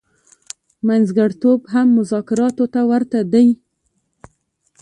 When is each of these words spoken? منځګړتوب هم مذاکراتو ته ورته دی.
منځګړتوب 0.87 1.59
هم 1.73 1.87
مذاکراتو 1.97 2.65
ته 2.73 2.81
ورته 2.91 3.19
دی. 3.33 3.47